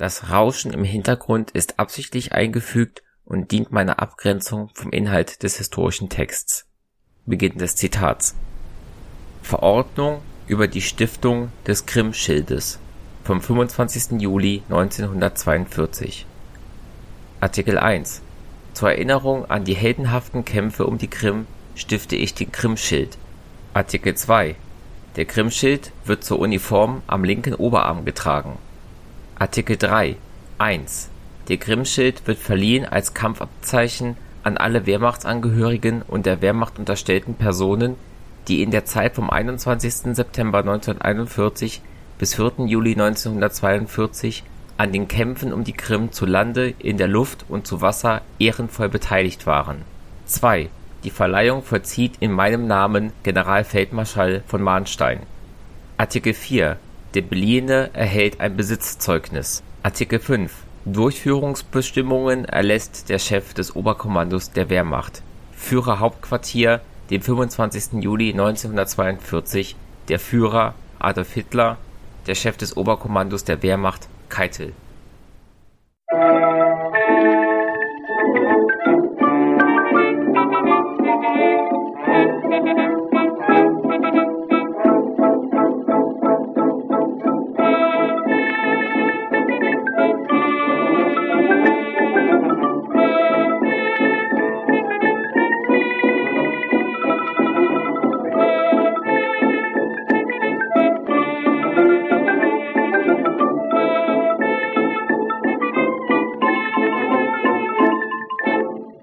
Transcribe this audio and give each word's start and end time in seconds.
Das 0.00 0.30
Rauschen 0.30 0.72
im 0.72 0.82
Hintergrund 0.82 1.50
ist 1.50 1.78
absichtlich 1.78 2.32
eingefügt 2.32 3.02
und 3.26 3.50
dient 3.50 3.70
meiner 3.70 4.00
Abgrenzung 4.00 4.70
vom 4.72 4.92
Inhalt 4.92 5.42
des 5.42 5.58
historischen 5.58 6.08
Texts. 6.08 6.64
Beginn 7.26 7.58
des 7.58 7.76
Zitats. 7.76 8.34
Verordnung 9.42 10.22
über 10.46 10.68
die 10.68 10.80
Stiftung 10.80 11.52
des 11.66 11.84
Grimm-Schildes 11.84 12.78
vom 13.24 13.42
25. 13.42 14.18
Juli 14.22 14.62
1942 14.70 16.24
Artikel 17.40 17.76
1 17.76 18.22
Zur 18.72 18.92
Erinnerung 18.92 19.50
an 19.50 19.66
die 19.66 19.76
heldenhaften 19.76 20.46
Kämpfe 20.46 20.86
um 20.86 20.96
die 20.96 21.08
Krim 21.08 21.46
stifte 21.74 22.16
ich 22.16 22.32
den 22.32 22.50
Grimm-Schild. 22.50 23.18
Artikel 23.74 24.14
2 24.14 24.56
Der 25.16 25.26
Grimm-Schild 25.26 25.92
wird 26.06 26.24
zur 26.24 26.38
Uniform 26.38 27.02
am 27.06 27.22
linken 27.22 27.54
Oberarm 27.54 28.06
getragen. 28.06 28.56
Artikel 29.40 29.78
3 29.78 30.16
1 30.58 31.08
Der 31.48 31.56
Grimm-Schild 31.56 32.26
wird 32.26 32.36
verliehen 32.36 32.84
als 32.84 33.14
Kampfabzeichen 33.14 34.18
an 34.42 34.58
alle 34.58 34.84
Wehrmachtsangehörigen 34.84 36.02
und 36.02 36.26
der 36.26 36.42
Wehrmacht 36.42 36.78
unterstellten 36.78 37.36
Personen, 37.36 37.96
die 38.48 38.62
in 38.62 38.70
der 38.70 38.84
Zeit 38.84 39.14
vom 39.14 39.30
21. 39.30 40.14
September 40.14 40.58
1941 40.58 41.80
bis 42.18 42.34
4. 42.34 42.66
Juli 42.66 42.92
1942 42.92 44.44
an 44.76 44.92
den 44.92 45.08
Kämpfen 45.08 45.54
um 45.54 45.64
die 45.64 45.72
Krim 45.72 46.12
zu 46.12 46.26
Lande, 46.26 46.74
in 46.78 46.98
der 46.98 47.08
Luft 47.08 47.46
und 47.48 47.66
zu 47.66 47.80
Wasser 47.80 48.20
ehrenvoll 48.38 48.90
beteiligt 48.90 49.46
waren. 49.46 49.86
2 50.26 50.68
Die 51.02 51.10
Verleihung 51.10 51.62
vollzieht 51.62 52.12
in 52.20 52.30
meinem 52.30 52.66
Namen 52.66 53.14
Generalfeldmarschall 53.22 54.42
von 54.46 54.60
Mahnstein. 54.60 55.20
Artikel 55.96 56.34
4 56.34 56.76
Der 57.14 57.22
Beliehene 57.22 57.90
erhält 57.92 58.40
ein 58.40 58.56
Besitzzeugnis. 58.56 59.64
Artikel 59.82 60.20
5 60.20 60.52
Durchführungsbestimmungen 60.84 62.44
erlässt 62.44 63.08
der 63.08 63.18
Chef 63.18 63.52
des 63.52 63.74
Oberkommandos 63.74 64.52
der 64.52 64.70
Wehrmacht. 64.70 65.22
Führer 65.52 65.98
Hauptquartier, 65.98 66.80
den 67.10 67.20
25. 67.20 68.00
Juli 68.04 68.30
1942 68.30 69.74
der 70.08 70.20
Führer 70.20 70.74
Adolf 71.00 71.32
Hitler, 71.32 71.78
der 72.28 72.36
Chef 72.36 72.56
des 72.56 72.76
Oberkommandos 72.76 73.42
der 73.42 73.60
Wehrmacht 73.64 74.08
Keitel 74.28 74.72